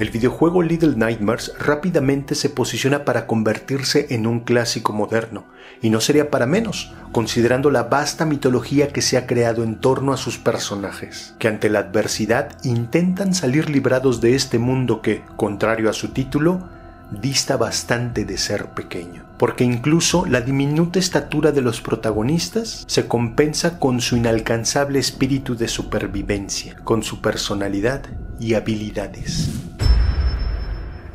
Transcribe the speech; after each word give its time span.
el 0.00 0.08
videojuego 0.08 0.62
Little 0.62 0.96
Nightmares 0.96 1.52
rápidamente 1.58 2.34
se 2.34 2.48
posiciona 2.48 3.04
para 3.04 3.26
convertirse 3.26 4.06
en 4.08 4.26
un 4.26 4.40
clásico 4.40 4.94
moderno, 4.94 5.44
y 5.82 5.90
no 5.90 6.00
sería 6.00 6.30
para 6.30 6.46
menos, 6.46 6.94
considerando 7.12 7.70
la 7.70 7.82
vasta 7.82 8.24
mitología 8.24 8.88
que 8.88 9.02
se 9.02 9.18
ha 9.18 9.26
creado 9.26 9.62
en 9.62 9.78
torno 9.78 10.14
a 10.14 10.16
sus 10.16 10.38
personajes, 10.38 11.34
que 11.38 11.48
ante 11.48 11.68
la 11.68 11.80
adversidad 11.80 12.56
intentan 12.64 13.34
salir 13.34 13.68
librados 13.68 14.22
de 14.22 14.34
este 14.34 14.58
mundo 14.58 15.02
que, 15.02 15.22
contrario 15.36 15.90
a 15.90 15.92
su 15.92 16.08
título, 16.08 16.66
dista 17.10 17.58
bastante 17.58 18.24
de 18.24 18.38
ser 18.38 18.68
pequeño, 18.68 19.26
porque 19.36 19.64
incluso 19.64 20.24
la 20.24 20.40
diminuta 20.40 20.98
estatura 20.98 21.52
de 21.52 21.60
los 21.60 21.82
protagonistas 21.82 22.84
se 22.86 23.06
compensa 23.06 23.78
con 23.78 24.00
su 24.00 24.16
inalcanzable 24.16 24.98
espíritu 24.98 25.56
de 25.56 25.68
supervivencia, 25.68 26.76
con 26.84 27.02
su 27.02 27.20
personalidad 27.20 28.02
y 28.38 28.54
habilidades. 28.54 29.59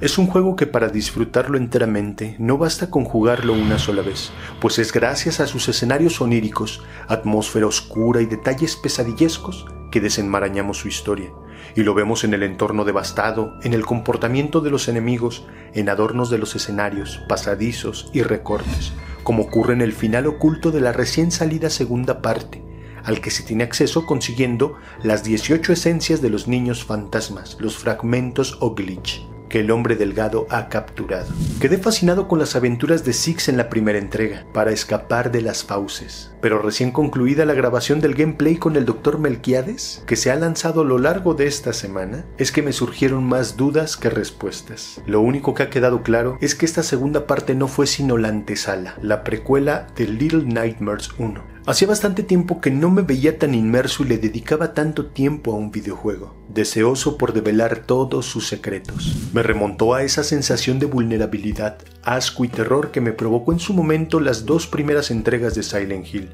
Es 0.02 0.18
un 0.18 0.28
juego 0.28 0.58
que 0.58 0.68
para 0.68 0.90
disfrutarlo 0.90 1.58
enteramente 1.58 2.36
no 2.38 2.58
basta 2.58 2.90
con 2.90 3.06
jugarlo 3.06 3.54
una 3.54 3.80
sola 3.80 4.02
vez, 4.02 4.30
pues 4.60 4.78
es 4.78 4.92
gracias 4.92 5.40
a 5.40 5.48
sus 5.48 5.70
escenarios 5.70 6.20
oníricos, 6.20 6.84
atmósfera 7.08 7.66
oscura 7.66 8.22
y 8.22 8.26
detalles 8.26 8.76
pesadillescos 8.76 9.66
que 9.92 10.02
desenmarañamos 10.02 10.80
su 10.80 10.90
historia, 10.90 11.32
y 11.78 11.84
lo 11.84 11.94
vemos 11.94 12.26
en 12.26 12.34
el 12.34 12.44
entorno 12.44 12.84
devastado, 12.84 13.54
en 13.64 13.74
el 13.74 13.86
comportamiento 13.86 14.60
de 14.60 14.70
los 14.70 14.90
enemigos, 14.90 15.48
en 15.74 15.88
adornos 15.88 16.30
de 16.30 16.40
los 16.40 16.58
escenarios, 16.58 17.22
pasadizos 17.30 18.10
y 18.12 18.22
recortes, 18.22 18.92
como 19.24 19.44
ocurre 19.44 19.76
en 19.76 19.82
el 19.82 19.94
final 19.94 20.28
oculto 20.28 20.72
de 20.72 20.82
la 20.82 20.92
recién 20.92 21.32
salida 21.32 21.70
segunda 21.70 22.22
parte, 22.22 22.62
al 23.06 23.22
que 23.22 23.32
se 23.32 23.44
tiene 23.44 23.64
acceso 23.64 24.06
consiguiendo 24.06 24.76
las 25.04 25.24
18 25.24 25.72
esencias 25.72 26.22
de 26.22 26.32
los 26.32 26.50
niños 26.50 26.84
fantasmas, 26.84 27.56
los 27.62 27.78
fragmentos 27.78 28.58
o 28.60 28.76
glitch 28.76 29.26
que 29.56 29.62
el 29.62 29.72
hombre 29.72 29.96
delgado 29.96 30.48
ha 30.50 30.68
capturado. 30.68 31.28
Quedé 31.62 31.78
fascinado 31.78 32.28
con 32.28 32.40
las 32.40 32.58
aventuras 32.58 33.06
de 33.06 33.14
Six 33.14 33.48
en 33.48 33.56
la 33.56 33.70
primera 33.70 33.98
entrega, 33.98 34.46
para 34.52 34.72
escapar 34.72 35.32
de 35.32 35.42
las 35.42 35.64
fauces, 35.64 36.34
pero 36.42 36.62
recién 36.62 36.92
concluida 36.92 37.46
la 37.46 37.54
grabación 37.54 38.02
del 38.02 38.16
gameplay 38.16 38.58
con 38.58 38.76
el 38.76 38.84
Dr. 38.84 39.18
Melquiades, 39.18 40.04
que 40.08 40.18
se 40.18 40.30
ha 40.30 40.36
lanzado 40.36 40.82
a 40.82 40.84
lo 40.84 40.98
largo 40.98 41.36
de 41.36 41.48
esta 41.48 41.72
semana, 41.72 42.26
es 42.38 42.52
que 42.52 42.64
me 42.64 42.74
surgieron 42.74 43.24
más 43.24 43.56
dudas 43.56 43.96
que 43.96 44.10
respuestas. 44.10 45.02
Lo 45.06 45.22
único 45.22 45.54
que 45.54 45.64
ha 45.64 45.70
quedado 45.70 46.04
claro 46.04 46.38
es 46.42 46.54
que 46.54 46.66
esta 46.66 46.84
segunda 46.84 47.26
parte 47.26 47.56
no 47.56 47.70
fue 47.70 47.88
sino 47.88 48.18
la 48.18 48.28
antesala, 48.28 48.98
la 49.02 49.24
precuela 49.24 49.88
de 49.96 50.10
Little 50.10 50.44
Nightmares 50.44 51.12
1 51.18 51.55
Hacía 51.68 51.88
bastante 51.88 52.22
tiempo 52.22 52.62
que 52.62 52.70
no 52.70 52.92
me 52.92 53.02
veía 53.02 53.40
tan 53.40 53.56
inmerso 53.56 54.04
y 54.04 54.10
le 54.10 54.20
dedicaba 54.20 54.76
tanto 54.76 55.08
tiempo 55.08 55.52
a 55.52 55.56
un 55.56 55.72
videojuego, 55.72 56.36
deseoso 56.48 57.18
por 57.18 57.34
develar 57.34 57.88
todos 57.88 58.28
sus 58.28 58.48
secretos. 58.48 59.16
Me 59.34 59.42
remontó 59.42 59.96
a 59.96 60.04
esa 60.04 60.24
sensación 60.24 60.78
de 60.78 60.86
vulnerabilidad, 60.86 61.80
asco 62.04 62.46
y 62.46 62.50
terror 62.50 62.92
que 62.92 63.02
me 63.02 63.14
provocó 63.14 63.52
en 63.52 63.58
su 63.58 63.74
momento 63.74 64.20
las 64.20 64.46
dos 64.46 64.68
primeras 64.68 65.10
entregas 65.10 65.56
de 65.56 65.64
Silent 65.64 66.06
Hill, 66.14 66.30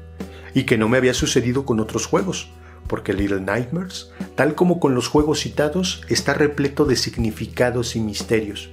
y 0.52 0.64
que 0.64 0.76
no 0.76 0.90
me 0.90 0.98
había 0.98 1.14
sucedido 1.14 1.64
con 1.64 1.80
otros 1.80 2.04
juegos, 2.04 2.50
porque 2.86 3.14
Little 3.14 3.40
Nightmares, 3.40 4.10
tal 4.34 4.54
como 4.54 4.80
con 4.80 4.94
los 4.94 5.08
juegos 5.08 5.40
citados, 5.40 6.02
está 6.10 6.34
repleto 6.34 6.84
de 6.84 6.96
significados 6.96 7.96
y 7.96 8.00
misterios, 8.00 8.68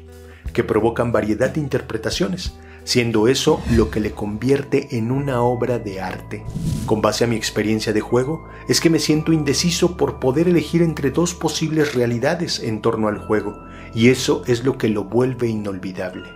que 0.52 0.66
provocan 0.66 1.14
variedad 1.14 1.52
de 1.52 1.62
interpretaciones, 1.62 2.52
siendo 2.90 3.28
eso 3.28 3.62
lo 3.70 3.92
que 3.92 4.00
le 4.00 4.14
convierte 4.14 4.98
en 4.98 5.12
una 5.12 5.44
obra 5.44 5.78
de 5.78 6.02
arte. 6.02 6.44
Con 6.88 7.04
base 7.04 7.24
a 7.24 7.28
mi 7.28 7.36
experiencia 7.36 7.94
de 7.94 8.02
juego, 8.02 8.50
es 8.68 8.82
que 8.82 8.90
me 8.90 8.98
siento 8.98 9.32
indeciso 9.32 9.96
por 9.96 10.20
poder 10.20 10.48
elegir 10.48 10.82
entre 10.82 11.12
dos 11.12 11.36
posibles 11.36 11.94
realidades 11.94 12.60
en 12.60 12.82
torno 12.82 13.08
al 13.08 13.20
juego, 13.20 13.64
y 13.94 14.10
eso 14.10 14.42
es 14.48 14.64
lo 14.64 14.80
que 14.80 14.90
lo 14.90 15.04
vuelve 15.04 15.48
inolvidable. 15.48 16.30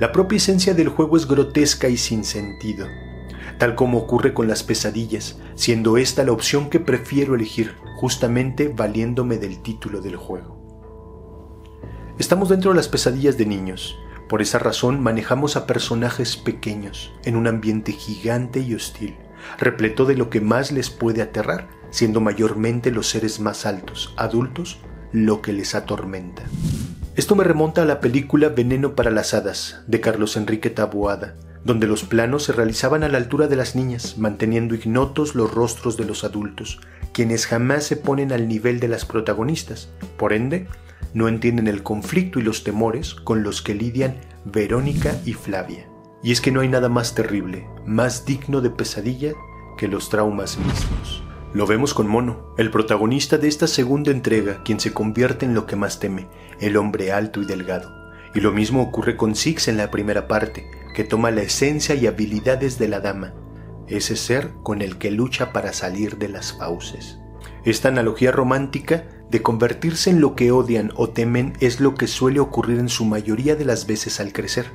La 0.00 0.12
propia 0.12 0.38
esencia 0.38 0.72
del 0.72 0.88
juego 0.88 1.18
es 1.18 1.28
grotesca 1.28 1.90
y 1.90 1.98
sin 1.98 2.24
sentido, 2.24 2.86
tal 3.58 3.74
como 3.74 3.98
ocurre 3.98 4.32
con 4.32 4.48
las 4.48 4.62
pesadillas, 4.62 5.40
siendo 5.56 5.98
esta 5.98 6.24
la 6.24 6.32
opción 6.32 6.70
que 6.70 6.80
prefiero 6.80 7.34
elegir, 7.34 7.74
justamente 7.96 8.68
valiéndome 8.68 9.36
del 9.36 9.60
título 9.60 10.00
del 10.00 10.16
juego. 10.16 10.56
Estamos 12.18 12.48
dentro 12.48 12.70
de 12.70 12.76
las 12.76 12.88
pesadillas 12.88 13.36
de 13.36 13.44
niños, 13.44 13.98
por 14.30 14.42
esa 14.42 14.60
razón 14.60 15.00
manejamos 15.02 15.56
a 15.56 15.66
personajes 15.66 16.36
pequeños 16.36 17.12
en 17.24 17.34
un 17.34 17.48
ambiente 17.48 17.90
gigante 17.90 18.60
y 18.60 18.76
hostil, 18.76 19.16
repleto 19.58 20.04
de 20.04 20.14
lo 20.14 20.30
que 20.30 20.40
más 20.40 20.70
les 20.70 20.88
puede 20.88 21.20
aterrar, 21.20 21.66
siendo 21.90 22.20
mayormente 22.20 22.92
los 22.92 23.08
seres 23.08 23.40
más 23.40 23.66
altos, 23.66 24.14
adultos, 24.16 24.78
lo 25.10 25.42
que 25.42 25.52
les 25.52 25.74
atormenta. 25.74 26.44
Esto 27.16 27.34
me 27.34 27.42
remonta 27.42 27.82
a 27.82 27.86
la 27.86 27.98
película 27.98 28.50
Veneno 28.50 28.94
para 28.94 29.10
las 29.10 29.34
Hadas, 29.34 29.82
de 29.88 30.00
Carlos 30.00 30.36
Enrique 30.36 30.70
Taboada, 30.70 31.34
donde 31.64 31.88
los 31.88 32.04
planos 32.04 32.44
se 32.44 32.52
realizaban 32.52 33.02
a 33.02 33.08
la 33.08 33.18
altura 33.18 33.48
de 33.48 33.56
las 33.56 33.74
niñas, 33.74 34.16
manteniendo 34.16 34.76
ignotos 34.76 35.34
los 35.34 35.52
rostros 35.52 35.96
de 35.96 36.04
los 36.04 36.22
adultos, 36.22 36.80
quienes 37.12 37.48
jamás 37.48 37.82
se 37.82 37.96
ponen 37.96 38.30
al 38.30 38.46
nivel 38.46 38.78
de 38.78 38.86
las 38.86 39.04
protagonistas. 39.04 39.88
Por 40.16 40.32
ende, 40.32 40.68
no 41.14 41.28
entienden 41.28 41.68
el 41.68 41.82
conflicto 41.82 42.38
y 42.38 42.42
los 42.42 42.64
temores 42.64 43.14
con 43.14 43.42
los 43.42 43.62
que 43.62 43.74
lidian 43.74 44.20
Verónica 44.44 45.16
y 45.24 45.32
Flavia. 45.32 45.88
Y 46.22 46.32
es 46.32 46.40
que 46.40 46.50
no 46.50 46.60
hay 46.60 46.68
nada 46.68 46.88
más 46.88 47.14
terrible, 47.14 47.66
más 47.86 48.24
digno 48.24 48.60
de 48.60 48.70
pesadilla 48.70 49.32
que 49.76 49.88
los 49.88 50.10
traumas 50.10 50.58
mismos. 50.58 51.22
Lo 51.52 51.66
vemos 51.66 51.94
con 51.94 52.06
Mono, 52.06 52.54
el 52.58 52.70
protagonista 52.70 53.36
de 53.36 53.48
esta 53.48 53.66
segunda 53.66 54.12
entrega, 54.12 54.62
quien 54.62 54.78
se 54.78 54.92
convierte 54.92 55.46
en 55.46 55.54
lo 55.54 55.66
que 55.66 55.74
más 55.74 55.98
teme, 55.98 56.28
el 56.60 56.76
hombre 56.76 57.10
alto 57.10 57.42
y 57.42 57.44
delgado. 57.44 57.92
Y 58.34 58.40
lo 58.40 58.52
mismo 58.52 58.82
ocurre 58.82 59.16
con 59.16 59.34
Six 59.34 59.66
en 59.66 59.76
la 59.76 59.90
primera 59.90 60.28
parte, 60.28 60.70
que 60.94 61.02
toma 61.02 61.32
la 61.32 61.42
esencia 61.42 61.96
y 61.96 62.06
habilidades 62.06 62.78
de 62.78 62.88
la 62.88 63.00
dama, 63.00 63.34
ese 63.88 64.14
ser 64.14 64.52
con 64.62 64.82
el 64.82 64.98
que 64.98 65.10
lucha 65.10 65.52
para 65.52 65.72
salir 65.72 66.18
de 66.18 66.28
las 66.28 66.52
fauces. 66.52 67.18
Esta 67.64 67.88
analogía 67.88 68.30
romántica 68.30 69.08
de 69.30 69.42
convertirse 69.42 70.10
en 70.10 70.20
lo 70.20 70.34
que 70.34 70.50
odian 70.50 70.92
o 70.96 71.10
temen 71.10 71.52
es 71.60 71.80
lo 71.80 71.94
que 71.94 72.06
suele 72.06 72.40
ocurrir 72.40 72.78
en 72.78 72.88
su 72.88 73.04
mayoría 73.04 73.54
de 73.54 73.64
las 73.64 73.86
veces 73.86 74.20
al 74.20 74.32
crecer, 74.32 74.66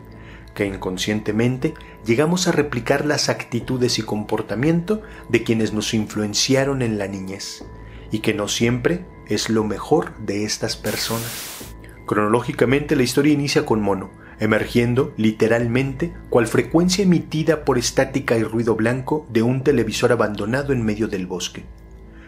que 0.53 0.65
inconscientemente 0.65 1.73
llegamos 2.05 2.47
a 2.47 2.53
replicar 2.53 3.05
las 3.05 3.29
actitudes 3.29 3.99
y 3.99 4.03
comportamiento 4.03 5.01
de 5.29 5.43
quienes 5.43 5.73
nos 5.73 5.93
influenciaron 5.93 6.81
en 6.81 6.97
la 6.97 7.07
niñez, 7.07 7.65
y 8.11 8.19
que 8.19 8.33
no 8.33 8.47
siempre 8.47 9.05
es 9.27 9.49
lo 9.49 9.63
mejor 9.65 10.17
de 10.19 10.45
estas 10.45 10.77
personas. 10.77 11.65
Cronológicamente 12.05 12.95
la 12.95 13.03
historia 13.03 13.33
inicia 13.33 13.65
con 13.65 13.81
Mono, 13.81 14.11
emergiendo 14.39 15.13
literalmente 15.17 16.13
cual 16.29 16.47
frecuencia 16.47 17.03
emitida 17.03 17.65
por 17.65 17.77
estática 17.77 18.37
y 18.37 18.43
ruido 18.43 18.75
blanco 18.75 19.25
de 19.29 19.41
un 19.41 19.63
televisor 19.63 20.11
abandonado 20.11 20.71
en 20.71 20.83
medio 20.83 21.07
del 21.07 21.25
bosque. 21.25 21.65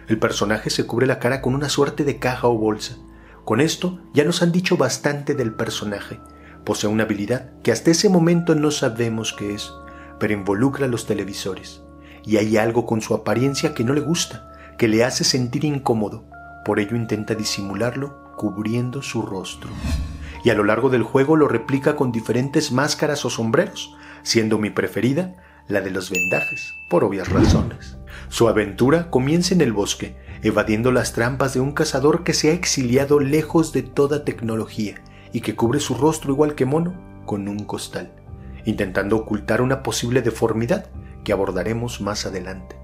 El 0.07 0.19
personaje 0.19 0.69
se 0.69 0.85
cubre 0.85 1.05
la 1.05 1.19
cara 1.19 1.41
con 1.41 1.53
una 1.53 1.67
suerte 1.67 2.05
de 2.05 2.17
caja 2.17 2.47
o 2.47 2.57
bolsa. 2.57 2.95
Con 3.43 3.59
esto 3.59 3.99
ya 4.13 4.23
nos 4.23 4.41
han 4.41 4.53
dicho 4.53 4.77
bastante 4.77 5.35
del 5.35 5.53
personaje. 5.53 6.21
Posee 6.63 6.89
una 6.89 7.03
habilidad 7.03 7.51
que 7.61 7.73
hasta 7.73 7.91
ese 7.91 8.07
momento 8.07 8.55
no 8.55 8.71
sabemos 8.71 9.33
qué 9.33 9.53
es, 9.53 9.73
pero 10.17 10.33
involucra 10.33 10.87
los 10.87 11.05
televisores. 11.05 11.81
Y 12.23 12.37
hay 12.37 12.55
algo 12.55 12.85
con 12.85 13.01
su 13.01 13.13
apariencia 13.13 13.73
que 13.73 13.83
no 13.83 13.93
le 13.93 14.01
gusta, 14.01 14.49
que 14.77 14.87
le 14.87 15.03
hace 15.03 15.25
sentir 15.25 15.65
incómodo. 15.65 16.25
Por 16.63 16.79
ello 16.79 16.95
intenta 16.95 17.35
disimularlo 17.35 18.33
cubriendo 18.37 19.01
su 19.01 19.21
rostro. 19.21 19.69
Y 20.43 20.51
a 20.51 20.53
lo 20.53 20.63
largo 20.63 20.89
del 20.89 21.03
juego 21.03 21.35
lo 21.35 21.49
replica 21.49 21.97
con 21.97 22.13
diferentes 22.13 22.71
máscaras 22.71 23.25
o 23.25 23.29
sombreros, 23.29 23.93
siendo 24.23 24.57
mi 24.57 24.69
preferida 24.69 25.35
la 25.67 25.81
de 25.81 25.91
los 25.91 26.09
vendajes, 26.09 26.75
por 26.89 27.03
obvias 27.03 27.29
razones. 27.29 27.97
Su 28.29 28.47
aventura 28.47 29.09
comienza 29.09 29.53
en 29.53 29.61
el 29.61 29.73
bosque, 29.73 30.15
evadiendo 30.43 30.91
las 30.91 31.13
trampas 31.13 31.53
de 31.53 31.59
un 31.59 31.73
cazador 31.73 32.23
que 32.23 32.33
se 32.33 32.49
ha 32.49 32.53
exiliado 32.53 33.19
lejos 33.19 33.73
de 33.73 33.83
toda 33.83 34.23
tecnología 34.23 34.95
y 35.33 35.41
que 35.41 35.55
cubre 35.55 35.79
su 35.79 35.95
rostro 35.95 36.31
igual 36.31 36.55
que 36.55 36.65
mono 36.65 36.93
con 37.25 37.47
un 37.47 37.65
costal, 37.65 38.11
intentando 38.65 39.17
ocultar 39.17 39.61
una 39.61 39.83
posible 39.83 40.21
deformidad 40.21 40.89
que 41.23 41.33
abordaremos 41.33 41.99
más 41.99 42.25
adelante. 42.25 42.77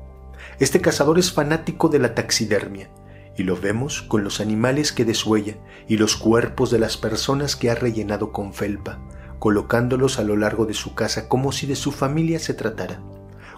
Este 0.59 0.81
cazador 0.81 1.17
es 1.17 1.31
fanático 1.31 1.87
de 1.87 1.99
la 1.99 2.13
taxidermia, 2.15 2.89
y 3.37 3.43
lo 3.43 3.55
vemos 3.57 4.01
con 4.03 4.23
los 4.23 4.39
animales 4.39 4.91
que 4.91 5.05
desuella 5.05 5.55
y 5.87 5.97
los 5.97 6.15
cuerpos 6.15 6.69
de 6.69 6.79
las 6.79 6.97
personas 6.97 7.55
que 7.55 7.71
ha 7.71 7.75
rellenado 7.75 8.31
con 8.31 8.53
felpa, 8.53 8.99
colocándolos 9.43 10.19
a 10.19 10.23
lo 10.23 10.37
largo 10.37 10.65
de 10.65 10.73
su 10.73 10.95
casa 10.95 11.27
como 11.27 11.51
si 11.51 11.67
de 11.67 11.75
su 11.75 11.91
familia 11.91 12.39
se 12.39 12.53
tratara. 12.53 13.01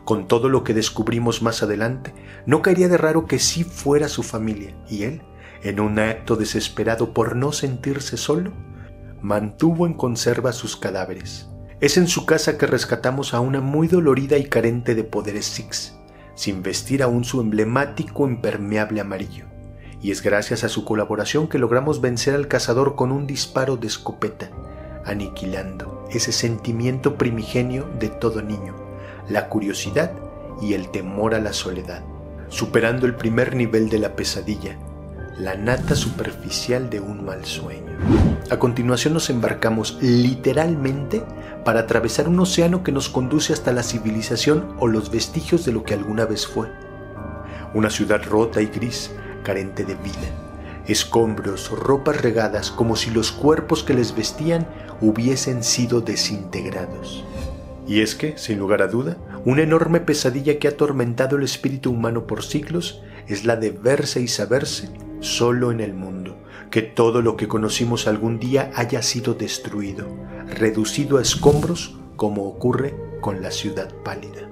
Con 0.03 0.27
todo 0.27 0.49
lo 0.49 0.63
que 0.63 0.73
descubrimos 0.73 1.43
más 1.43 1.61
adelante, 1.61 2.11
no 2.47 2.63
caería 2.63 2.87
de 2.87 2.97
raro 2.97 3.27
que 3.27 3.37
sí 3.37 3.63
fuera 3.63 4.09
su 4.09 4.23
familia, 4.23 4.75
y 4.89 5.03
él, 5.03 5.21
en 5.61 5.79
un 5.79 5.99
acto 5.99 6.37
desesperado 6.37 7.13
por 7.13 7.35
no 7.35 7.51
sentirse 7.51 8.17
solo, 8.17 8.51
mantuvo 9.21 9.85
en 9.85 9.93
conserva 9.93 10.53
sus 10.53 10.75
cadáveres. 10.75 11.51
Es 11.81 11.97
en 11.97 12.07
su 12.07 12.25
casa 12.25 12.57
que 12.57 12.65
rescatamos 12.65 13.35
a 13.35 13.39
una 13.39 13.61
muy 13.61 13.87
dolorida 13.87 14.39
y 14.39 14.45
carente 14.45 14.95
de 14.95 15.03
poderes 15.03 15.45
Six, 15.45 15.93
sin 16.33 16.63
vestir 16.63 17.03
aún 17.03 17.25
su 17.25 17.41
emblemático 17.41 18.27
impermeable 18.27 19.01
amarillo, 19.01 19.45
y 20.01 20.09
es 20.09 20.23
gracias 20.23 20.63
a 20.63 20.69
su 20.69 20.83
colaboración 20.83 21.47
que 21.47 21.59
logramos 21.59 22.01
vencer 22.01 22.33
al 22.33 22.47
cazador 22.47 22.95
con 22.95 23.11
un 23.11 23.27
disparo 23.27 23.77
de 23.77 23.85
escopeta, 23.85 24.49
aniquilando 25.05 26.05
ese 26.11 26.31
sentimiento 26.31 27.15
primigenio 27.15 27.87
de 27.99 28.09
todo 28.09 28.41
niño, 28.41 28.75
la 29.29 29.49
curiosidad 29.49 30.11
y 30.61 30.73
el 30.73 30.89
temor 30.89 31.35
a 31.35 31.39
la 31.39 31.53
soledad, 31.53 32.03
superando 32.49 33.05
el 33.05 33.15
primer 33.15 33.55
nivel 33.55 33.89
de 33.89 33.99
la 33.99 34.15
pesadilla, 34.15 34.77
la 35.37 35.55
nata 35.55 35.95
superficial 35.95 36.89
de 36.89 36.99
un 36.99 37.25
mal 37.25 37.45
sueño. 37.45 37.97
A 38.49 38.57
continuación 38.57 39.13
nos 39.13 39.29
embarcamos 39.29 39.97
literalmente 40.01 41.23
para 41.65 41.81
atravesar 41.81 42.29
un 42.29 42.39
océano 42.39 42.83
que 42.83 42.91
nos 42.91 43.09
conduce 43.09 43.51
hasta 43.51 43.73
la 43.73 43.83
civilización 43.83 44.75
o 44.79 44.87
los 44.87 45.09
vestigios 45.09 45.65
de 45.65 45.71
lo 45.71 45.83
que 45.83 45.95
alguna 45.95 46.25
vez 46.25 46.45
fue. 46.45 46.69
Una 47.73 47.89
ciudad 47.89 48.21
rota 48.23 48.61
y 48.61 48.67
gris, 48.67 49.11
carente 49.43 49.83
de 49.83 49.95
vida. 49.95 50.29
Escombros, 50.87 51.71
ropas 51.71 52.21
regadas 52.21 52.69
como 52.69 52.95
si 52.95 53.09
los 53.09 53.31
cuerpos 53.31 53.83
que 53.83 53.95
les 53.95 54.15
vestían 54.15 54.67
hubiesen 55.01 55.63
sido 55.63 56.01
desintegrados. 56.01 57.23
Y 57.87 58.01
es 58.01 58.15
que, 58.15 58.37
sin 58.37 58.57
lugar 58.57 58.81
a 58.81 58.87
duda, 58.87 59.17
una 59.45 59.61
enorme 59.61 59.99
pesadilla 59.99 60.57
que 60.57 60.67
ha 60.67 60.71
atormentado 60.71 61.37
el 61.37 61.43
espíritu 61.43 61.91
humano 61.91 62.25
por 62.25 62.43
siglos 62.43 63.03
es 63.27 63.45
la 63.45 63.55
de 63.55 63.71
verse 63.71 64.21
y 64.21 64.27
saberse 64.27 64.89
solo 65.19 65.71
en 65.71 65.79
el 65.81 65.93
mundo, 65.93 66.37
que 66.71 66.81
todo 66.81 67.21
lo 67.21 67.37
que 67.37 67.47
conocimos 67.47 68.07
algún 68.07 68.39
día 68.39 68.71
haya 68.75 69.01
sido 69.01 69.33
destruido, 69.33 70.07
reducido 70.47 71.17
a 71.17 71.21
escombros 71.21 71.97
como 72.15 72.47
ocurre 72.47 72.95
con 73.21 73.41
la 73.41 73.51
ciudad 73.51 73.93
pálida. 74.03 74.49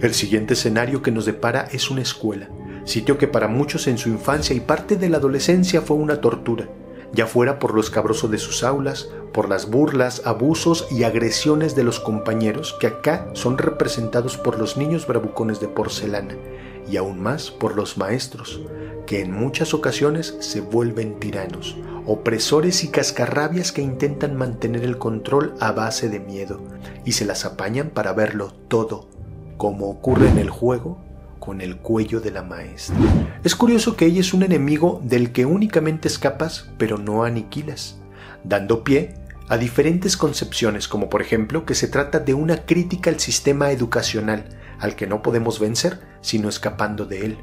El 0.00 0.14
siguiente 0.14 0.54
escenario 0.54 1.02
que 1.02 1.10
nos 1.10 1.26
depara 1.26 1.68
es 1.72 1.90
una 1.90 2.02
escuela, 2.02 2.48
sitio 2.84 3.18
que 3.18 3.28
para 3.28 3.48
muchos 3.48 3.86
en 3.88 3.98
su 3.98 4.08
infancia 4.08 4.54
y 4.54 4.60
parte 4.60 4.96
de 4.96 5.08
la 5.08 5.18
adolescencia 5.18 5.80
fue 5.80 5.96
una 5.96 6.20
tortura, 6.20 6.68
ya 7.12 7.26
fuera 7.26 7.58
por 7.58 7.74
lo 7.74 7.80
escabroso 7.80 8.28
de 8.28 8.38
sus 8.38 8.62
aulas, 8.62 9.08
por 9.32 9.48
las 9.48 9.70
burlas, 9.70 10.22
abusos 10.24 10.86
y 10.90 11.04
agresiones 11.04 11.74
de 11.74 11.84
los 11.84 12.00
compañeros 12.00 12.76
que 12.80 12.88
acá 12.88 13.28
son 13.32 13.58
representados 13.58 14.36
por 14.36 14.58
los 14.58 14.76
niños 14.76 15.06
bravucones 15.06 15.60
de 15.60 15.68
porcelana, 15.68 16.36
y 16.90 16.96
aún 16.96 17.20
más 17.20 17.50
por 17.50 17.76
los 17.76 17.98
maestros, 17.98 18.60
que 19.06 19.20
en 19.20 19.32
muchas 19.32 19.74
ocasiones 19.74 20.36
se 20.40 20.60
vuelven 20.60 21.18
tiranos, 21.18 21.76
opresores 22.06 22.84
y 22.84 22.88
cascarrabias 22.88 23.72
que 23.72 23.82
intentan 23.82 24.36
mantener 24.36 24.84
el 24.84 24.98
control 24.98 25.54
a 25.60 25.72
base 25.72 26.08
de 26.08 26.20
miedo, 26.20 26.60
y 27.04 27.12
se 27.12 27.24
las 27.24 27.44
apañan 27.44 27.90
para 27.90 28.12
verlo 28.12 28.52
todo 28.68 29.06
como 29.58 29.90
ocurre 29.90 30.28
en 30.28 30.38
el 30.38 30.48
juego 30.48 30.98
con 31.38 31.60
el 31.60 31.76
cuello 31.76 32.20
de 32.20 32.30
la 32.30 32.42
maestra. 32.42 32.96
Es 33.44 33.54
curioso 33.54 33.96
que 33.96 34.06
ella 34.06 34.20
es 34.20 34.34
un 34.34 34.42
enemigo 34.42 35.00
del 35.04 35.32
que 35.32 35.46
únicamente 35.46 36.08
escapas 36.08 36.70
pero 36.78 36.98
no 36.98 37.24
aniquilas, 37.24 38.00
dando 38.44 38.84
pie 38.84 39.14
a 39.48 39.56
diferentes 39.56 40.16
concepciones 40.16 40.88
como 40.88 41.08
por 41.08 41.22
ejemplo 41.22 41.64
que 41.64 41.74
se 41.74 41.88
trata 41.88 42.18
de 42.20 42.34
una 42.34 42.66
crítica 42.66 43.10
al 43.10 43.20
sistema 43.20 43.70
educacional 43.70 44.44
al 44.78 44.94
que 44.94 45.06
no 45.06 45.22
podemos 45.22 45.58
vencer 45.58 46.00
sino 46.20 46.48
escapando 46.48 47.06
de 47.06 47.24
él, 47.24 47.38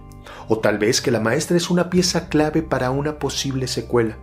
o 0.48 0.60
tal 0.60 0.78
vez 0.78 1.02
que 1.02 1.12
la 1.12 1.20
maestra 1.20 1.58
es 1.58 1.70
una 1.70 1.90
pieza 1.90 2.30
clave 2.30 2.62
para 2.62 2.92
una 2.92 3.20
posible 3.20 3.68
secuela, 3.68 4.18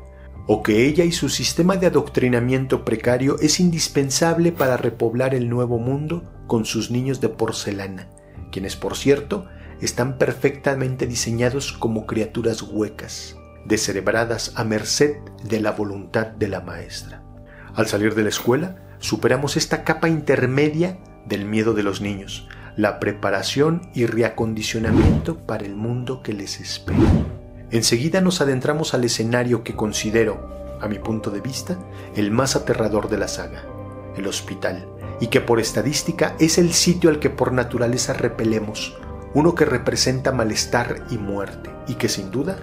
o 0.46 0.62
que 0.62 0.86
ella 0.86 1.04
y 1.04 1.12
su 1.12 1.28
sistema 1.28 1.76
de 1.76 1.86
adoctrinamiento 1.86 2.84
precario 2.84 3.38
es 3.40 3.60
indispensable 3.60 4.52
para 4.52 4.76
repoblar 4.76 5.34
el 5.34 5.48
nuevo 5.48 5.78
mundo 5.78 6.24
con 6.46 6.64
sus 6.64 6.90
niños 6.90 7.20
de 7.20 7.28
porcelana, 7.28 8.08
quienes 8.50 8.76
por 8.76 8.96
cierto 8.96 9.46
están 9.82 10.16
perfectamente 10.16 11.06
diseñados 11.06 11.72
como 11.72 12.06
criaturas 12.06 12.62
huecas, 12.62 13.36
descerebradas 13.64 14.52
a 14.54 14.64
merced 14.64 15.16
de 15.42 15.60
la 15.60 15.72
voluntad 15.72 16.28
de 16.28 16.48
la 16.48 16.60
maestra. 16.60 17.22
Al 17.74 17.86
salir 17.86 18.14
de 18.14 18.22
la 18.22 18.28
escuela, 18.28 18.76
superamos 18.98 19.56
esta 19.56 19.82
capa 19.82 20.08
intermedia 20.08 20.98
del 21.26 21.44
miedo 21.44 21.74
de 21.74 21.82
los 21.82 22.00
niños, 22.00 22.48
la 22.76 23.00
preparación 23.00 23.90
y 23.94 24.06
reacondicionamiento 24.06 25.38
para 25.38 25.64
el 25.64 25.74
mundo 25.74 26.22
que 26.22 26.32
les 26.32 26.60
espera. 26.60 26.98
Enseguida 27.70 28.20
nos 28.20 28.40
adentramos 28.40 28.94
al 28.94 29.04
escenario 29.04 29.64
que 29.64 29.74
considero, 29.74 30.78
a 30.80 30.88
mi 30.88 30.98
punto 30.98 31.30
de 31.30 31.40
vista, 31.40 31.78
el 32.14 32.30
más 32.30 32.54
aterrador 32.54 33.08
de 33.08 33.18
la 33.18 33.28
saga, 33.28 33.64
el 34.16 34.26
hospital, 34.26 34.86
y 35.20 35.28
que 35.28 35.40
por 35.40 35.60
estadística 35.60 36.36
es 36.38 36.58
el 36.58 36.72
sitio 36.72 37.10
al 37.10 37.18
que 37.18 37.30
por 37.30 37.52
naturaleza 37.52 38.12
repelemos, 38.12 38.98
uno 39.34 39.54
que 39.54 39.64
representa 39.64 40.32
malestar 40.32 41.04
y 41.10 41.18
muerte, 41.18 41.70
y 41.86 41.94
que 41.94 42.08
sin 42.08 42.30
duda 42.30 42.58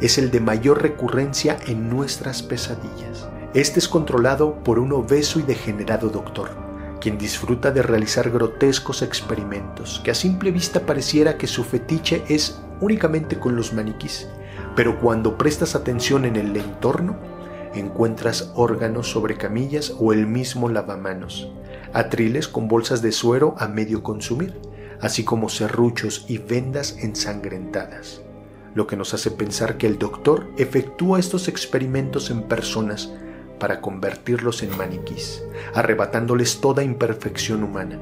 es 0.00 0.18
el 0.18 0.30
de 0.30 0.40
mayor 0.40 0.82
recurrencia 0.82 1.56
en 1.66 1.90
nuestras 1.90 2.42
pesadillas. 2.42 3.28
Este 3.54 3.78
es 3.78 3.88
controlado 3.88 4.62
por 4.62 4.78
un 4.78 4.92
obeso 4.92 5.40
y 5.40 5.42
degenerado 5.42 6.08
doctor, 6.08 6.50
quien 7.00 7.18
disfruta 7.18 7.70
de 7.70 7.82
realizar 7.82 8.30
grotescos 8.30 9.02
experimentos, 9.02 10.00
que 10.04 10.10
a 10.10 10.14
simple 10.14 10.50
vista 10.50 10.80
pareciera 10.80 11.36
que 11.36 11.46
su 11.46 11.64
fetiche 11.64 12.22
es 12.28 12.60
únicamente 12.80 13.38
con 13.38 13.56
los 13.56 13.72
maniquís, 13.72 14.28
pero 14.76 15.00
cuando 15.00 15.36
prestas 15.36 15.74
atención 15.74 16.24
en 16.24 16.36
el 16.36 16.56
entorno, 16.56 17.16
encuentras 17.74 18.52
órganos 18.54 19.10
sobre 19.10 19.36
camillas 19.36 19.94
o 19.98 20.12
el 20.12 20.26
mismo 20.26 20.68
lavamanos, 20.68 21.50
atriles 21.92 22.48
con 22.48 22.68
bolsas 22.68 23.02
de 23.02 23.12
suero 23.12 23.54
a 23.58 23.68
medio 23.68 24.02
consumir, 24.02 24.54
así 25.00 25.24
como 25.24 25.48
serruchos 25.48 26.24
y 26.28 26.38
vendas 26.38 26.96
ensangrentadas, 27.00 28.22
lo 28.74 28.86
que 28.86 28.96
nos 28.96 29.14
hace 29.14 29.30
pensar 29.30 29.76
que 29.76 29.86
el 29.86 29.98
doctor 29.98 30.48
efectúa 30.56 31.18
estos 31.18 31.48
experimentos 31.48 32.30
en 32.30 32.42
personas 32.42 33.12
para 33.58 33.80
convertirlos 33.80 34.62
en 34.62 34.76
maniquís, 34.76 35.42
arrebatándoles 35.74 36.60
toda 36.60 36.82
imperfección 36.82 37.62
humana. 37.62 38.00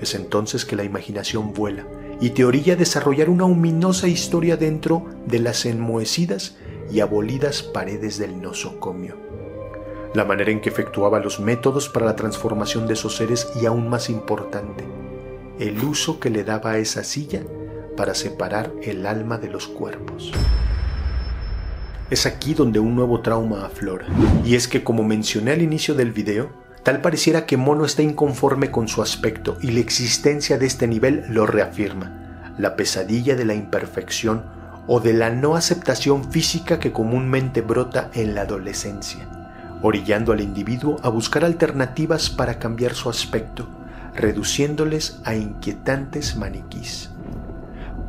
Es 0.00 0.14
entonces 0.14 0.64
que 0.64 0.76
la 0.76 0.84
imaginación 0.84 1.52
vuela 1.52 1.86
y 2.20 2.30
te 2.30 2.44
orilla 2.44 2.74
a 2.74 2.76
desarrollar 2.76 3.30
una 3.30 3.44
ominosa 3.44 4.08
historia 4.08 4.56
dentro 4.56 5.06
de 5.26 5.38
las 5.38 5.64
enmohecidas 5.66 6.56
y 6.90 7.00
abolidas 7.00 7.62
paredes 7.62 8.18
del 8.18 8.40
nosocomio. 8.40 9.16
La 10.14 10.24
manera 10.24 10.50
en 10.50 10.60
que 10.60 10.70
efectuaba 10.70 11.20
los 11.20 11.38
métodos 11.38 11.88
para 11.88 12.06
la 12.06 12.16
transformación 12.16 12.86
de 12.86 12.94
esos 12.94 13.16
seres 13.16 13.48
y 13.60 13.66
aún 13.66 13.88
más 13.88 14.08
importante, 14.08 14.84
el 15.58 15.82
uso 15.84 16.20
que 16.20 16.30
le 16.30 16.44
daba 16.44 16.72
a 16.72 16.78
esa 16.78 17.04
silla 17.04 17.42
para 17.96 18.14
separar 18.14 18.72
el 18.82 19.06
alma 19.06 19.38
de 19.38 19.48
los 19.48 19.66
cuerpos. 19.66 20.32
Es 22.10 22.26
aquí 22.26 22.54
donde 22.54 22.78
un 22.78 22.94
nuevo 22.94 23.20
trauma 23.20 23.66
aflora, 23.66 24.06
y 24.44 24.54
es 24.54 24.68
que 24.68 24.82
como 24.82 25.02
mencioné 25.04 25.52
al 25.52 25.62
inicio 25.62 25.94
del 25.94 26.12
video, 26.12 26.50
Tal 26.88 27.02
pareciera 27.02 27.44
que 27.44 27.58
Mono 27.58 27.84
está 27.84 28.02
inconforme 28.02 28.70
con 28.70 28.88
su 28.88 29.02
aspecto 29.02 29.58
y 29.60 29.72
la 29.72 29.80
existencia 29.80 30.56
de 30.56 30.64
este 30.64 30.86
nivel 30.86 31.22
lo 31.28 31.44
reafirma, 31.44 32.54
la 32.56 32.76
pesadilla 32.76 33.36
de 33.36 33.44
la 33.44 33.54
imperfección 33.54 34.44
o 34.86 34.98
de 34.98 35.12
la 35.12 35.28
no 35.28 35.54
aceptación 35.54 36.32
física 36.32 36.78
que 36.78 36.90
comúnmente 36.90 37.60
brota 37.60 38.10
en 38.14 38.34
la 38.34 38.40
adolescencia, 38.40 39.28
orillando 39.82 40.32
al 40.32 40.40
individuo 40.40 40.96
a 41.02 41.10
buscar 41.10 41.44
alternativas 41.44 42.30
para 42.30 42.58
cambiar 42.58 42.94
su 42.94 43.10
aspecto, 43.10 43.68
reduciéndoles 44.18 45.20
a 45.24 45.34
inquietantes 45.34 46.36
maniquís. 46.36 47.10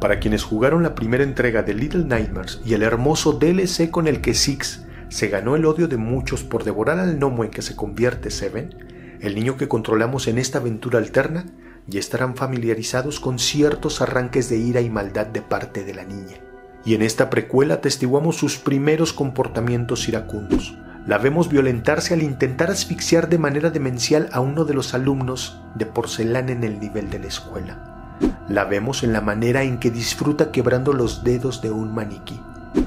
Para 0.02 0.20
quienes 0.20 0.44
jugaron 0.44 0.84
la 0.84 0.96
primera 0.96 1.24
entrega 1.24 1.64
de 1.64 1.74
Little 1.74 2.06
Nightmares 2.06 2.62
y 2.66 2.74
el 2.74 2.84
hermoso 2.84 3.34
DLC 3.34 3.90
con 3.92 4.08
el 4.08 4.22
que 4.22 4.34
Six 4.34 4.86
se 5.10 5.28
ganó 5.28 5.56
el 5.56 5.66
odio 5.66 5.88
de 5.88 5.98
muchos 5.98 6.44
por 6.44 6.64
devorar 6.64 7.00
al 7.00 7.18
gnomo 7.18 7.44
en 7.44 7.52
que 7.52 7.62
se 7.62 7.76
convierte 7.76 8.32
Seven, 8.32 8.76
el 9.20 9.36
niño 9.36 9.58
que 9.58 9.68
controlamos 9.68 10.28
en 10.28 10.38
esta 10.38 10.60
aventura 10.60 11.00
alterna, 11.00 11.46
ya 11.88 12.00
estarán 12.00 12.36
familiarizados 12.36 13.20
con 13.20 13.40
ciertos 13.40 14.02
arranques 14.02 14.50
de 14.50 14.58
ira 14.58 14.82
y 14.82 14.90
maldad 14.90 15.28
de 15.28 15.42
parte 15.42 15.84
de 15.84 15.94
la 15.94 16.06
niña. 16.06 16.38
Y 16.86 16.94
en 16.94 17.02
esta 17.02 17.30
precuela 17.30 17.76
atestiguamos 17.76 18.38
sus 18.38 18.58
primeros 18.58 19.12
comportamientos 19.12 20.08
iracundos. 20.08 20.78
La 21.08 21.18
vemos 21.18 21.50
violentarse 21.50 22.14
al 22.14 22.24
intentar 22.24 22.70
asfixiar 22.70 23.30
de 23.30 23.38
manera 23.38 23.70
demencial 23.70 24.30
a 24.32 24.42
uno 24.42 24.66
de 24.66 24.74
los 24.74 24.94
alumnos 24.94 25.62
de 25.76 25.86
porcelana 25.86 26.52
en 26.52 26.64
el 26.64 26.80
nivel 26.80 27.10
de 27.10 27.20
la 27.20 27.28
escuela. 27.28 28.18
La 28.48 28.66
vemos 28.66 29.04
en 29.04 29.14
la 29.14 29.22
manera 29.22 29.64
en 29.64 29.80
que 29.80 29.92
disfruta 29.92 30.52
quebrando 30.52 30.94
los 30.94 31.24
dedos 31.24 31.62
de 31.62 31.72
un 31.72 31.94
maniquí 31.94 32.40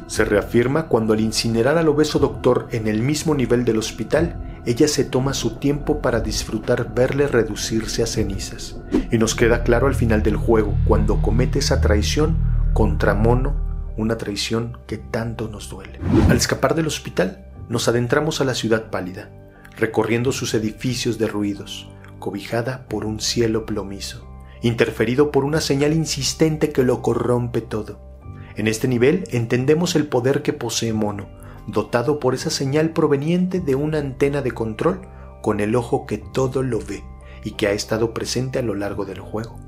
se 0.06 0.24
reafirma 0.24 0.88
cuando 0.88 1.14
al 1.14 1.20
incinerar 1.20 1.78
al 1.78 1.88
obeso 1.88 2.18
doctor 2.18 2.68
en 2.70 2.86
el 2.86 3.00
mismo 3.00 3.34
nivel 3.34 3.64
del 3.64 3.78
hospital, 3.78 4.36
ella 4.66 4.86
se 4.86 5.04
toma 5.04 5.34
su 5.34 5.56
tiempo 5.56 6.00
para 6.00 6.20
disfrutar 6.20 6.94
verle 6.94 7.26
reducirse 7.26 8.02
a 8.02 8.06
cenizas. 8.06 8.76
Y 9.10 9.18
nos 9.18 9.34
queda 9.34 9.62
claro 9.62 9.86
al 9.86 9.94
final 9.94 10.22
del 10.22 10.36
juego, 10.36 10.74
cuando 10.86 11.20
comete 11.22 11.58
esa 11.58 11.80
traición 11.80 12.36
contra 12.72 13.14
Mono, 13.14 13.56
una 13.96 14.16
traición 14.16 14.78
que 14.86 14.98
tanto 14.98 15.48
nos 15.48 15.68
duele. 15.68 15.98
Al 16.28 16.36
escapar 16.36 16.74
del 16.74 16.86
hospital, 16.86 17.46
nos 17.72 17.88
adentramos 17.88 18.42
a 18.42 18.44
la 18.44 18.54
ciudad 18.54 18.90
pálida, 18.90 19.30
recorriendo 19.78 20.30
sus 20.32 20.52
edificios 20.52 21.16
derruidos, 21.16 21.88
cobijada 22.18 22.86
por 22.86 23.06
un 23.06 23.18
cielo 23.18 23.64
plomizo, 23.64 24.28
interferido 24.60 25.30
por 25.30 25.46
una 25.46 25.62
señal 25.62 25.94
insistente 25.94 26.70
que 26.70 26.82
lo 26.82 27.00
corrompe 27.00 27.62
todo 27.62 28.20
En 28.56 28.68
este 28.68 28.88
nivel 28.88 29.24
entendemos 29.30 29.96
el 29.96 30.06
poder 30.06 30.42
que 30.42 30.52
posee 30.52 30.92
Mono, 30.92 31.30
dotado 31.66 32.20
por 32.20 32.34
esa 32.34 32.50
señal 32.50 32.90
proveniente 32.90 33.60
de 33.60 33.74
una 33.74 33.96
antena 33.98 34.42
de 34.42 34.50
control 34.50 35.08
con 35.40 35.58
el 35.58 35.74
ojo 35.74 36.04
que 36.04 36.18
todo 36.18 36.62
lo 36.62 36.78
ve 36.78 37.02
y 37.42 37.52
que 37.52 37.68
ha 37.68 37.72
estado 37.72 38.12
presente 38.12 38.58
a 38.58 38.62
lo 38.62 38.74
largo 38.74 39.06
del 39.06 39.20
juego. 39.20 39.58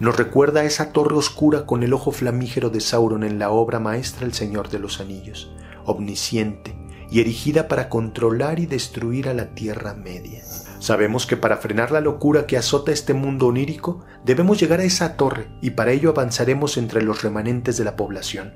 Nos 0.00 0.16
recuerda 0.16 0.60
a 0.60 0.64
esa 0.64 0.90
torre 0.92 1.16
oscura 1.16 1.66
con 1.66 1.82
el 1.82 1.92
ojo 1.92 2.12
flamígero 2.12 2.70
de 2.70 2.80
Sauron 2.80 3.24
en 3.24 3.38
la 3.38 3.50
obra 3.50 3.78
maestra 3.78 4.24
El 4.24 4.32
Señor 4.32 4.70
de 4.70 4.78
los 4.78 5.00
Anillos, 5.00 5.52
omnisciente 5.84 6.81
y 7.12 7.20
erigida 7.20 7.68
para 7.68 7.90
controlar 7.90 8.58
y 8.58 8.64
destruir 8.64 9.28
a 9.28 9.34
la 9.34 9.54
Tierra 9.54 9.92
Media. 9.92 10.42
Sabemos 10.78 11.26
que 11.26 11.36
para 11.36 11.58
frenar 11.58 11.90
la 11.90 12.00
locura 12.00 12.46
que 12.46 12.56
azota 12.56 12.90
este 12.90 13.12
mundo 13.12 13.48
onírico, 13.48 14.02
debemos 14.24 14.58
llegar 14.58 14.80
a 14.80 14.84
esa 14.84 15.14
torre 15.18 15.48
y 15.60 15.70
para 15.70 15.92
ello 15.92 16.08
avanzaremos 16.08 16.78
entre 16.78 17.02
los 17.02 17.22
remanentes 17.22 17.76
de 17.76 17.84
la 17.84 17.96
población, 17.96 18.54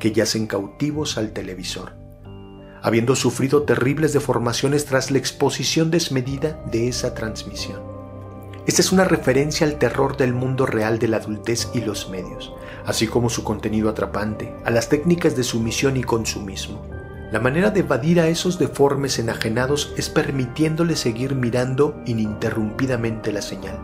que 0.00 0.10
yacen 0.10 0.48
cautivos 0.48 1.16
al 1.16 1.32
televisor, 1.32 1.92
habiendo 2.82 3.14
sufrido 3.14 3.62
terribles 3.62 4.12
deformaciones 4.12 4.84
tras 4.84 5.12
la 5.12 5.18
exposición 5.18 5.92
desmedida 5.92 6.60
de 6.72 6.88
esa 6.88 7.14
transmisión. 7.14 7.80
Esta 8.66 8.82
es 8.82 8.90
una 8.90 9.04
referencia 9.04 9.64
al 9.64 9.78
terror 9.78 10.16
del 10.16 10.34
mundo 10.34 10.66
real 10.66 10.98
de 10.98 11.06
la 11.06 11.18
adultez 11.18 11.68
y 11.72 11.82
los 11.82 12.10
medios, 12.10 12.52
así 12.84 13.06
como 13.06 13.30
su 13.30 13.44
contenido 13.44 13.88
atrapante, 13.88 14.52
a 14.64 14.72
las 14.72 14.88
técnicas 14.88 15.36
de 15.36 15.44
sumisión 15.44 15.96
y 15.96 16.02
consumismo 16.02 17.01
la 17.32 17.40
manera 17.40 17.70
de 17.70 17.80
evadir 17.80 18.20
a 18.20 18.28
esos 18.28 18.58
deformes 18.58 19.18
enajenados 19.18 19.94
es 19.96 20.10
permitiéndoles 20.10 20.98
seguir 20.98 21.34
mirando 21.34 21.98
ininterrumpidamente 22.04 23.32
la 23.32 23.40
señal. 23.40 23.78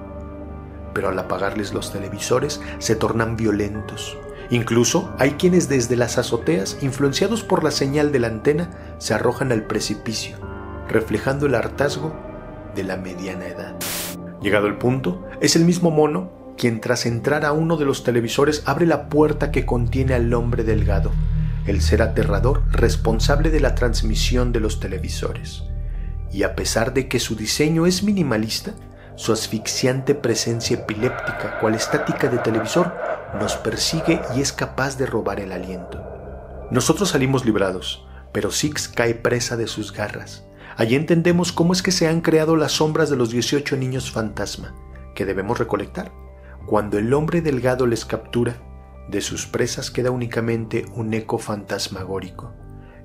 Pero 0.92 1.08
al 1.08 1.18
apagarles 1.18 1.72
los 1.72 1.90
televisores 1.90 2.60
se 2.78 2.94
tornan 2.94 3.38
violentos. 3.38 4.18
Incluso 4.50 5.14
hay 5.18 5.32
quienes 5.32 5.66
desde 5.66 5.96
las 5.96 6.18
azoteas, 6.18 6.76
influenciados 6.82 7.42
por 7.42 7.64
la 7.64 7.70
señal 7.70 8.12
de 8.12 8.18
la 8.18 8.26
antena, 8.26 8.96
se 8.98 9.14
arrojan 9.14 9.50
al 9.50 9.64
precipicio, 9.64 10.36
reflejando 10.86 11.46
el 11.46 11.54
hartazgo 11.54 12.14
de 12.74 12.84
la 12.84 12.98
mediana 12.98 13.46
edad. 13.46 13.76
Llegado 14.42 14.66
el 14.66 14.76
punto, 14.76 15.24
es 15.40 15.56
el 15.56 15.64
mismo 15.64 15.90
mono 15.90 16.52
quien 16.58 16.82
tras 16.82 17.06
entrar 17.06 17.46
a 17.46 17.52
uno 17.52 17.78
de 17.78 17.86
los 17.86 18.04
televisores 18.04 18.62
abre 18.66 18.84
la 18.84 19.08
puerta 19.08 19.50
que 19.50 19.64
contiene 19.64 20.12
al 20.12 20.34
hombre 20.34 20.64
delgado 20.64 21.12
el 21.68 21.82
ser 21.82 22.00
aterrador 22.02 22.62
responsable 22.70 23.50
de 23.50 23.60
la 23.60 23.74
transmisión 23.74 24.52
de 24.52 24.60
los 24.60 24.80
televisores. 24.80 25.64
Y 26.32 26.42
a 26.42 26.56
pesar 26.56 26.94
de 26.94 27.08
que 27.08 27.20
su 27.20 27.36
diseño 27.36 27.86
es 27.86 28.02
minimalista, 28.02 28.74
su 29.16 29.32
asfixiante 29.32 30.14
presencia 30.14 30.76
epiléptica, 30.76 31.58
cual 31.60 31.74
estática 31.74 32.28
de 32.28 32.38
televisor, 32.38 32.94
nos 33.38 33.56
persigue 33.56 34.20
y 34.34 34.40
es 34.40 34.52
capaz 34.52 34.96
de 34.96 35.06
robar 35.06 35.40
el 35.40 35.52
aliento. 35.52 36.02
Nosotros 36.70 37.10
salimos 37.10 37.44
librados, 37.44 38.06
pero 38.32 38.50
Six 38.50 38.88
cae 38.88 39.14
presa 39.14 39.56
de 39.56 39.66
sus 39.66 39.92
garras. 39.92 40.44
Allí 40.76 40.94
entendemos 40.94 41.52
cómo 41.52 41.72
es 41.72 41.82
que 41.82 41.92
se 41.92 42.06
han 42.06 42.20
creado 42.20 42.56
las 42.56 42.72
sombras 42.72 43.10
de 43.10 43.16
los 43.16 43.30
18 43.30 43.76
niños 43.76 44.10
fantasma, 44.10 44.74
que 45.14 45.24
debemos 45.24 45.58
recolectar. 45.58 46.12
Cuando 46.66 46.98
el 46.98 47.12
hombre 47.12 47.40
delgado 47.40 47.86
les 47.86 48.04
captura, 48.04 48.56
de 49.10 49.20
sus 49.20 49.46
presas 49.46 49.90
queda 49.90 50.10
únicamente 50.10 50.86
un 50.94 51.14
eco 51.14 51.38
fantasmagórico, 51.38 52.52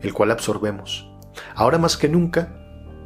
el 0.01 0.13
cual 0.13 0.31
absorbemos. 0.31 1.09
Ahora 1.55 1.77
más 1.77 1.97
que 1.97 2.09
nunca, 2.09 2.55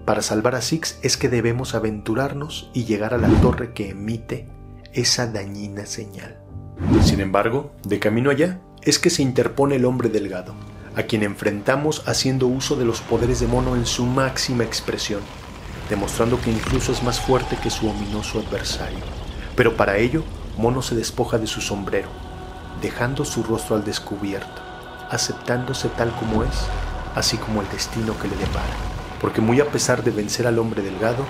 para 0.06 0.22
salvar 0.22 0.56
a 0.56 0.62
Six 0.62 1.00
es 1.04 1.18
que 1.18 1.30
debemos 1.30 1.76
aventurarnos 1.76 2.72
y 2.74 2.86
llegar 2.86 3.14
a 3.14 3.18
la 3.18 3.30
torre 3.42 3.74
que 3.74 3.90
emite 3.90 4.48
esa 4.94 5.28
dañina 5.28 5.86
señal. 5.86 6.40
Sin 7.04 7.20
embargo, 7.20 7.72
de 7.84 8.00
camino 8.00 8.30
allá, 8.30 8.62
es 8.82 9.00
que 9.00 9.10
se 9.10 9.22
interpone 9.22 9.76
el 9.76 9.86
hombre 9.86 10.10
delgado, 10.10 10.54
a 10.96 11.04
quien 11.04 11.24
enfrentamos 11.24 12.08
haciendo 12.08 12.48
uso 12.48 12.76
de 12.76 12.86
los 12.86 13.02
poderes 13.02 13.40
de 13.40 13.48
mono 13.48 13.76
en 13.76 13.86
su 13.86 14.06
máxima 14.06 14.64
expresión, 14.64 15.22
demostrando 15.90 16.40
que 16.40 16.52
incluso 16.52 16.92
es 16.92 17.04
más 17.04 17.20
fuerte 17.20 17.58
que 17.62 17.70
su 17.70 17.90
ominoso 17.90 18.40
adversario. 18.40 19.04
Pero 19.56 19.76
para 19.76 19.98
ello, 19.98 20.24
Mono 20.58 20.82
se 20.82 20.96
despoja 20.96 21.38
de 21.38 21.48
su 21.48 21.62
sombrero, 21.62 22.10
dejando 22.82 23.26
su 23.26 23.44
rostro 23.44 23.76
al 23.76 23.84
descubierto, 23.84 24.62
aceptándose 25.10 25.90
tal 25.90 26.12
como 26.16 26.44
es, 26.44 26.68
así 27.16 27.38
como 27.38 27.62
el 27.62 27.70
destino 27.70 28.18
que 28.20 28.28
le 28.28 28.36
depara, 28.36 28.76
porque 29.22 29.42
muy 29.42 29.60
a 29.60 29.66
pesar 29.66 30.04
de 30.04 30.12
vencer 30.12 30.48
al 30.48 30.60
hombre 30.60 30.82
delgado, 30.82 31.26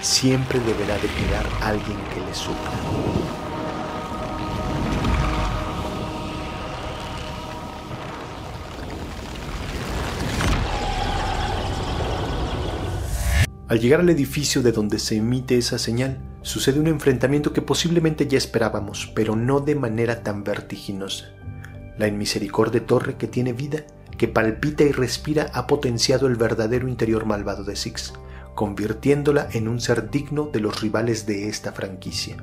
siempre 0.00 0.60
deberá 0.60 0.94
de 0.96 1.08
quedar 1.08 1.46
alguien 1.62 1.98
que 2.12 2.20
le 2.20 2.34
supla. 2.34 3.21
Al 13.72 13.80
llegar 13.80 14.00
al 14.00 14.10
edificio 14.10 14.60
de 14.60 14.70
donde 14.70 14.98
se 14.98 15.16
emite 15.16 15.56
esa 15.56 15.78
señal, 15.78 16.18
sucede 16.42 16.78
un 16.78 16.88
enfrentamiento 16.88 17.54
que 17.54 17.62
posiblemente 17.62 18.26
ya 18.26 18.36
esperábamos, 18.36 19.10
pero 19.14 19.34
no 19.34 19.60
de 19.60 19.74
manera 19.74 20.22
tan 20.22 20.44
vertiginosa. 20.44 21.30
La 21.96 22.06
inmisericordia 22.06 22.84
torre 22.84 23.16
que 23.16 23.28
tiene 23.28 23.54
vida, 23.54 23.78
que 24.18 24.28
palpita 24.28 24.84
y 24.84 24.92
respira, 24.92 25.50
ha 25.54 25.66
potenciado 25.66 26.26
el 26.26 26.36
verdadero 26.36 26.86
interior 26.86 27.24
malvado 27.24 27.64
de 27.64 27.74
Six, 27.74 28.12
convirtiéndola 28.54 29.48
en 29.52 29.68
un 29.68 29.80
ser 29.80 30.10
digno 30.10 30.50
de 30.52 30.60
los 30.60 30.82
rivales 30.82 31.24
de 31.24 31.48
esta 31.48 31.72
franquicia. 31.72 32.36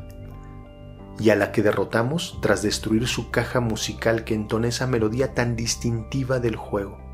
Y 1.20 1.30
a 1.30 1.36
la 1.36 1.52
que 1.52 1.62
derrotamos 1.62 2.40
tras 2.42 2.64
destruir 2.64 3.08
su 3.08 3.30
caja 3.30 3.60
musical 3.60 4.24
que 4.24 4.34
entona 4.34 4.70
esa 4.70 4.88
melodía 4.88 5.36
tan 5.36 5.56
distintiva 5.56 6.40
del 6.40 6.56
juego 6.56 7.08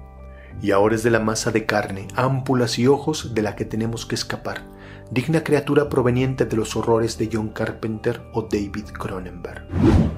y 0.61 0.71
ahora 0.71 0.95
es 0.95 1.03
de 1.03 1.11
la 1.11 1.19
masa 1.19 1.51
de 1.51 1.65
carne, 1.65 2.07
ámpulas 2.15 2.79
y 2.79 2.87
ojos 2.87 3.33
de 3.33 3.41
la 3.41 3.55
que 3.55 3.65
tenemos 3.65 4.05
que 4.05 4.15
escapar, 4.15 4.63
digna 5.11 5.43
criatura 5.43 5.89
proveniente 5.89 6.45
de 6.45 6.55
los 6.55 6.75
horrores 6.75 7.17
de 7.17 7.29
John 7.31 7.49
Carpenter 7.49 8.21
o 8.33 8.43
David 8.43 8.85
Cronenberg. 8.97 9.67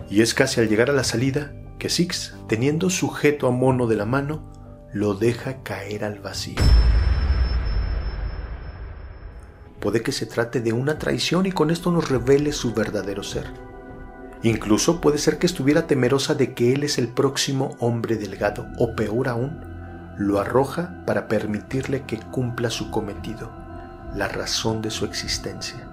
Y 0.09 0.21
es 0.21 0.33
casi 0.33 0.61
al 0.61 0.69
llegar 0.69 0.89
a 0.89 0.93
la 0.93 1.03
salida 1.03 1.53
que 1.79 1.89
Six, 1.89 2.35
teniendo 2.47 2.89
sujeto 2.89 3.47
a 3.47 3.51
Mono 3.51 3.87
de 3.87 3.95
la 3.95 4.05
mano, 4.05 4.51
lo 4.93 5.13
deja 5.13 5.63
caer 5.63 6.03
al 6.03 6.19
vacío. 6.19 6.61
Puede 9.79 10.01
que 10.01 10.11
se 10.11 10.25
trate 10.25 10.59
de 10.59 10.73
una 10.73 10.97
traición 10.97 11.45
y 11.45 11.51
con 11.51 11.69
esto 11.69 11.91
nos 11.91 12.09
revele 12.09 12.51
su 12.51 12.73
verdadero 12.73 13.23
ser. 13.23 13.45
Incluso 14.43 15.01
puede 15.01 15.17
ser 15.17 15.39
que 15.39 15.45
estuviera 15.45 15.87
temerosa 15.87 16.35
de 16.35 16.53
que 16.53 16.73
él 16.73 16.83
es 16.83 16.97
el 16.97 17.07
próximo 17.07 17.75
hombre 17.79 18.15
delgado, 18.15 18.67
o 18.79 18.95
peor 18.95 19.27
aún, 19.27 19.76
lo 20.17 20.39
arroja 20.39 21.03
para 21.05 21.27
permitirle 21.27 22.03
que 22.03 22.19
cumpla 22.19 22.69
su 22.69 22.89
cometido, 22.91 23.51
la 24.15 24.27
razón 24.27 24.81
de 24.81 24.89
su 24.89 25.05
existencia. 25.05 25.87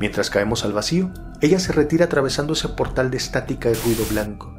Mientras 0.00 0.30
caemos 0.30 0.64
al 0.64 0.72
vacío, 0.72 1.10
ella 1.40 1.58
se 1.58 1.72
retira 1.72 2.06
atravesando 2.06 2.54
ese 2.54 2.68
portal 2.68 3.10
de 3.10 3.18
estática 3.18 3.70
y 3.70 3.74
ruido 3.74 4.04
blanco, 4.10 4.54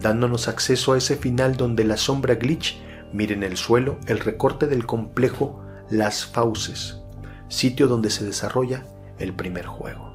dándonos 0.00 0.48
acceso 0.48 0.92
a 0.92 0.98
ese 0.98 1.16
final 1.16 1.56
donde 1.56 1.84
la 1.84 1.96
sombra 1.96 2.36
glitch 2.36 2.80
mira 3.12 3.34
en 3.34 3.42
el 3.42 3.56
suelo 3.56 3.98
el 4.06 4.20
recorte 4.20 4.66
del 4.66 4.86
complejo 4.86 5.62
Las 5.90 6.26
Fauces, 6.26 7.02
sitio 7.48 7.88
donde 7.88 8.10
se 8.10 8.24
desarrolla 8.24 8.84
el 9.18 9.34
primer 9.34 9.66
juego. 9.66 10.14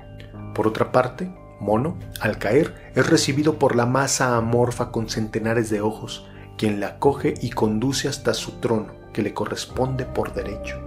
Por 0.56 0.68
otra 0.68 0.92
parte, 0.92 1.34
Mono, 1.60 1.98
al 2.20 2.38
caer, 2.38 2.92
es 2.96 3.10
recibido 3.10 3.58
por 3.58 3.76
la 3.76 3.86
masa 3.86 4.38
amorfa 4.38 4.92
con 4.92 5.10
centenares 5.10 5.70
de 5.70 5.82
ojos, 5.82 6.28
quien 6.64 6.80
la 6.80 6.98
coge 6.98 7.34
y 7.42 7.50
conduce 7.50 8.08
hasta 8.08 8.34
su 8.34 8.62
trono, 8.62 8.94
que 9.12 9.22
le 9.22 9.34
corresponde 9.34 10.06
por 10.06 10.34
derecho. 10.34 10.80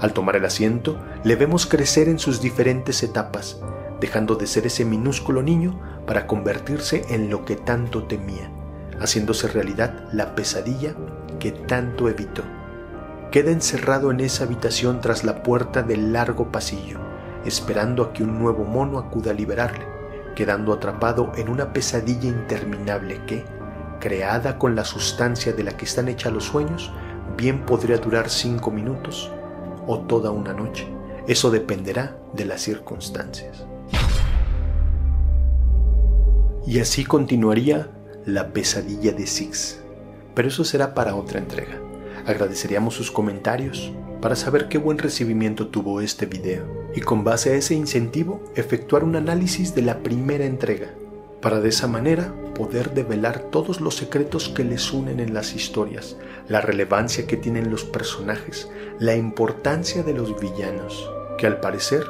Al 0.00 0.12
tomar 0.12 0.34
el 0.34 0.44
asiento, 0.44 0.98
le 1.22 1.36
vemos 1.36 1.64
crecer 1.64 2.08
en 2.08 2.18
sus 2.18 2.40
diferentes 2.40 3.04
etapas, 3.04 3.60
dejando 4.00 4.34
de 4.34 4.48
ser 4.48 4.66
ese 4.66 4.84
minúsculo 4.84 5.40
niño 5.40 5.78
para 6.08 6.26
convertirse 6.26 7.04
en 7.08 7.30
lo 7.30 7.44
que 7.44 7.54
tanto 7.54 8.02
temía, 8.02 8.50
haciéndose 8.98 9.46
realidad 9.46 10.08
la 10.12 10.34
pesadilla 10.34 10.96
que 11.38 11.52
tanto 11.52 12.08
evitó. 12.08 12.42
Queda 13.30 13.52
encerrado 13.52 14.10
en 14.10 14.18
esa 14.18 14.42
habitación 14.42 15.00
tras 15.00 15.22
la 15.22 15.44
puerta 15.44 15.84
del 15.84 16.12
largo 16.12 16.50
pasillo, 16.50 16.98
esperando 17.44 18.02
a 18.02 18.12
que 18.12 18.24
un 18.24 18.40
nuevo 18.40 18.64
mono 18.64 18.98
acuda 18.98 19.30
a 19.30 19.34
liberarle, 19.34 19.86
quedando 20.34 20.72
atrapado 20.72 21.30
en 21.36 21.48
una 21.48 21.72
pesadilla 21.72 22.28
interminable 22.28 23.24
que, 23.24 23.61
creada 24.02 24.58
con 24.58 24.74
la 24.74 24.84
sustancia 24.84 25.52
de 25.52 25.62
la 25.62 25.76
que 25.76 25.84
están 25.84 26.08
hechas 26.08 26.32
los 26.32 26.46
sueños, 26.46 26.90
bien 27.36 27.64
podría 27.64 27.98
durar 27.98 28.28
cinco 28.28 28.72
minutos 28.72 29.30
o 29.86 30.00
toda 30.00 30.32
una 30.32 30.52
noche. 30.52 30.88
Eso 31.28 31.52
dependerá 31.52 32.18
de 32.34 32.44
las 32.44 32.62
circunstancias. 32.62 33.64
Y 36.66 36.80
así 36.80 37.04
continuaría 37.04 37.90
la 38.26 38.52
pesadilla 38.52 39.12
de 39.12 39.26
Six. 39.26 39.80
Pero 40.34 40.48
eso 40.48 40.64
será 40.64 40.94
para 40.94 41.14
otra 41.14 41.38
entrega. 41.38 41.80
Agradeceríamos 42.26 42.94
sus 42.94 43.12
comentarios 43.12 43.92
para 44.20 44.34
saber 44.34 44.68
qué 44.68 44.78
buen 44.78 44.98
recibimiento 44.98 45.68
tuvo 45.68 46.00
este 46.00 46.26
video 46.26 46.64
y 46.94 47.00
con 47.02 47.22
base 47.22 47.50
a 47.50 47.54
ese 47.54 47.74
incentivo 47.74 48.42
efectuar 48.56 49.04
un 49.04 49.14
análisis 49.14 49.76
de 49.76 49.82
la 49.82 50.02
primera 50.02 50.44
entrega 50.44 50.88
para 51.42 51.60
de 51.60 51.68
esa 51.68 51.88
manera 51.88 52.32
poder 52.54 52.94
develar 52.94 53.40
todos 53.50 53.80
los 53.80 53.96
secretos 53.96 54.48
que 54.48 54.64
les 54.64 54.92
unen 54.92 55.20
en 55.20 55.34
las 55.34 55.54
historias, 55.54 56.16
la 56.48 56.60
relevancia 56.60 57.26
que 57.26 57.36
tienen 57.36 57.70
los 57.70 57.84
personajes, 57.84 58.70
la 58.98 59.16
importancia 59.16 60.02
de 60.02 60.14
los 60.14 60.40
villanos, 60.40 61.10
que 61.36 61.46
al 61.46 61.60
parecer 61.60 62.06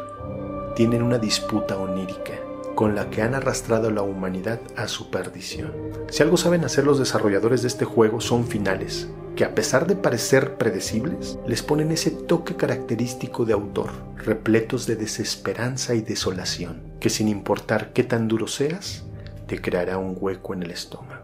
tienen 0.76 1.02
una 1.02 1.18
disputa 1.18 1.78
onírica 1.78 2.34
con 2.74 2.94
la 2.94 3.10
que 3.10 3.22
han 3.22 3.34
arrastrado 3.34 3.88
a 3.88 3.92
la 3.92 4.02
humanidad 4.02 4.60
a 4.76 4.88
su 4.88 5.10
perdición. 5.10 5.72
Si 6.08 6.22
algo 6.22 6.36
saben 6.36 6.64
hacer 6.64 6.84
los 6.84 6.98
desarrolladores 6.98 7.62
de 7.62 7.68
este 7.68 7.84
juego 7.84 8.20
son 8.20 8.46
finales, 8.46 9.08
que 9.36 9.44
a 9.44 9.54
pesar 9.54 9.86
de 9.86 9.96
parecer 9.96 10.56
predecibles, 10.56 11.38
les 11.46 11.62
ponen 11.62 11.90
ese 11.90 12.10
toque 12.10 12.56
característico 12.56 13.44
de 13.44 13.52
autor, 13.52 13.90
repletos 14.16 14.86
de 14.86 14.96
desesperanza 14.96 15.94
y 15.94 16.02
desolación, 16.02 16.82
que 17.00 17.10
sin 17.10 17.28
importar 17.28 17.92
qué 17.92 18.04
tan 18.04 18.28
duro 18.28 18.46
seas, 18.46 19.04
te 19.52 19.60
creará 19.60 19.98
un 19.98 20.16
hueco 20.18 20.54
en 20.54 20.62
el 20.62 20.70
estómago. 20.70 21.21